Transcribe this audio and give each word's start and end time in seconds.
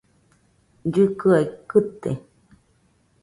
Llɨkɨaɨ 0.87 1.45
kɨte. 1.69 2.11